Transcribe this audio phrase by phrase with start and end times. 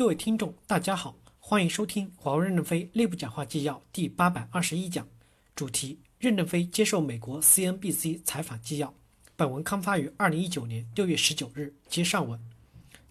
[0.00, 5.06] 各位听众，大家好，欢迎收听华为任正非内部讲话纪要第八百二十一讲，
[5.54, 8.94] 主题：任正非接受美国 CNBC 采访纪要。
[9.36, 11.74] 本文刊发于二零一九年六月十九日。
[11.86, 12.40] 接上文，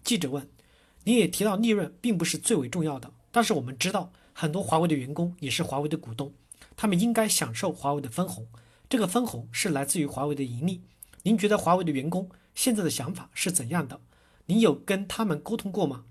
[0.02, 0.50] 记者问
[1.06, 6.34] ：“你也提到利润并不是最为重要的，但是我们知道很多华为的员工也是华为的股东，
[6.76, 8.48] 他们应该享受华为的分红，
[8.88, 10.82] 这个分红是来自于华为的盈利。
[11.22, 14.00] 您觉得华为的员工现在的想法是怎样的？
[14.46, 16.06] 您有跟他们沟通过吗？”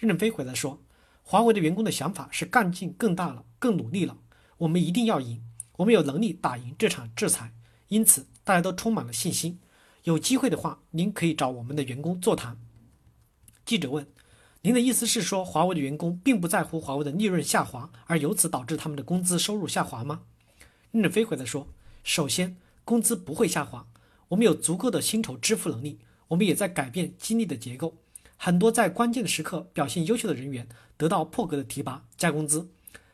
[0.00, 0.82] 任正非回答说
[1.22, 4.16] ：“华为的员工的想法是干劲更大了，更努力了。
[4.56, 5.44] 我们一定要赢，
[5.76, 7.52] 我们有能力打赢这场制裁，
[7.88, 9.60] 因此大家都充满了信心。
[10.04, 12.56] 有机会的话，您可以找我们的员工座谈。”
[13.66, 14.06] 记者问
[14.62, 20.22] ：“您的意思是说，华为的员工并不在乎华为的利润下滑，而由此导致他们的工资收入下滑吗？”
[20.92, 21.68] 任正非回答说
[22.02, 23.86] ：“首先，工资不会下滑，
[24.28, 27.98] 我们有足够的薪酬支付能力，我们也在改变激励的结构。”
[28.42, 32.70] 很多在关键的时刻表现优秀的人员得到破格的提拔加工资，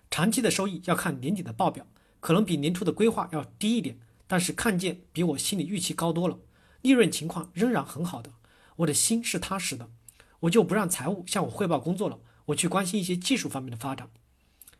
[0.08, 1.84] 长期的收益要看年底的报表，
[2.20, 6.38] 可能比年初的规划要低一点，但是看见比我心里预期高多了，
[6.80, 8.30] 利润情况仍然很好的，
[8.76, 9.90] 我的心是踏实的，
[10.38, 14.08] 我就不让财务向我汇报工作了，我去关心一些技术方面的发展。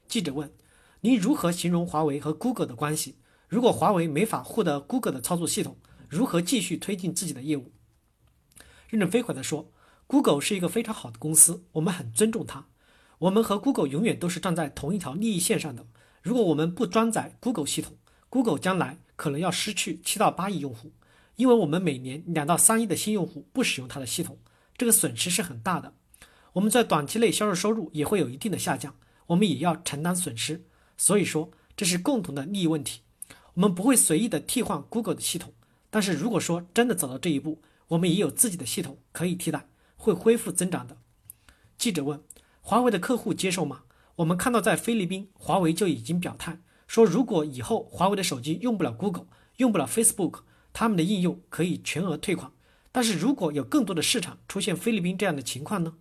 [0.07, 0.53] 记者问：
[1.01, 3.17] 您如何形容华为和 Google 的关系？
[3.49, 5.77] 如果华为没法获得 Google 的操作系统，
[6.09, 7.73] 如何继续推进自己的业务？
[8.89, 9.73] 任正非回答说。
[10.09, 12.67] Google 是一个非常好的公司，我们很尊重它。
[13.19, 15.85] 我们和 Google 永远都是站在同一条利益线上的。
[16.23, 17.97] 如果我们不装载 Google 系统
[18.29, 20.93] ，Google 将来可能要失去七到八亿用户，
[21.35, 24.39] 因为我们每年两到三亿的新用户不使用它的系统，
[24.77, 25.95] 这个损失是很大的。
[26.53, 28.95] 我们在短期内销售收入也会有一定的下降，
[29.27, 30.65] 我们也要承担损失。
[30.97, 33.01] 所以说，这是共同的利益问题。
[33.55, 35.53] 我们不会随意的替换 Google 的系统，
[35.91, 39.67] 但是如果说真的走到这一步，我们也有自己的系统可以替代。
[39.97, 40.99] 会恢复增长的。
[41.77, 42.23] 记者问
[42.61, 43.83] ：“华为的客户接受吗？”
[44.17, 50.41] 我们看到，在菲律宾，华为就已经表态说，如果以后华为的手机用不了 Google，用不了 Facebook，
[50.73, 52.53] 他们的应用可以全额退款。
[52.93, 55.97] 但是如果有更多的市场出现菲律宾这样的情况呢？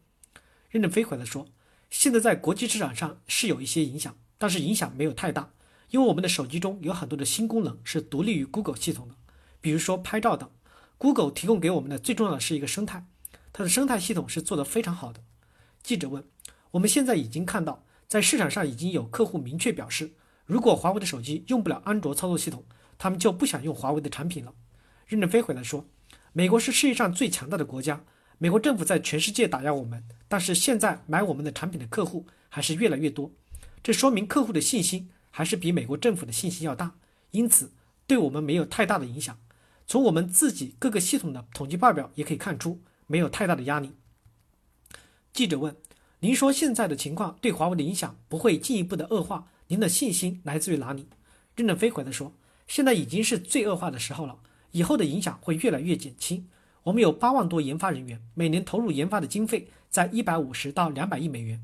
[0.70, 1.48] 任正非回答说
[1.92, 5.52] ：“现在在国际市场上是有一些影响，但是影响没有太大，
[5.90, 9.16] 因为我们的手机中有很多的新功能是独立于 Google 系统的，
[9.60, 10.50] 比如说拍照等。
[10.98, 13.06] Google 提供给我们的最重要的是一个生态。”
[13.58, 15.22] 它的生态系统是做得非常好的。
[15.82, 16.22] 记者问
[16.72, 20.12] ：“我们现在已经看到，在市场上已经有客户明确表示，
[20.46, 22.66] 如果华为的手机用不了安卓操作系统，
[22.98, 24.54] 他们就不想用华为的产品了。”
[25.08, 25.88] 任正非回来说
[26.34, 28.04] ：“美国是世界上最强大的国家，
[28.40, 33.32] 美国政府在全世界打压我们，但是现在买我们的产品的客户还是越来越多，
[33.82, 36.96] 这说明客户的信心还是比美国政府的信心要大，
[37.32, 37.72] 因此
[38.06, 39.40] 对我们没有太大的影响。
[39.88, 43.94] 从我们自己各个系统的统计报表也可以看出。”没有太大的压力。
[45.34, 45.76] 记者问
[46.22, 51.08] ：“您说现在的情况对华为的影响不会进一步的恶化，您的信心来自于哪里？”
[51.56, 52.34] 任正非回答说
[52.68, 54.40] ：“现在已经是最恶化的时候了，
[54.72, 56.48] 以后的影响会越来越减轻。
[56.84, 61.62] 我们有八万多研发人员，每年投入研发的经费在一百五十到两百亿美元。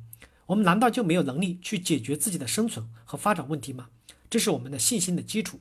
[0.47, 3.89] 我们难道就没有能力去解决自己的生存和发展问题吗？
[4.29, 5.59] 这是我们的信心的基础。”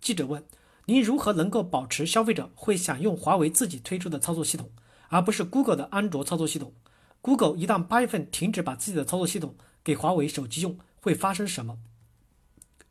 [0.00, 0.44] 记者问
[0.86, 4.70] ：“您如何能够保持消费者会想用华为自己推出的操作系统？”
[5.08, 6.72] 而不是 Google 的安卓操作系统。
[7.20, 11.78] Google 一旦八月份停止把自己的操作系统给华为手机用，会发生什么？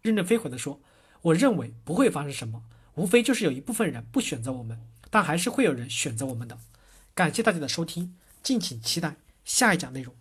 [0.01, 0.81] 任正非回答说
[1.23, 2.63] ：“我认为不会发生什么，
[2.95, 6.57] 无非就是有一部分人不选择我们，但还是会有人选择我们的。”
[7.15, 9.15] 感谢大家的收听，敬请期待
[9.45, 10.13] 下一讲内容。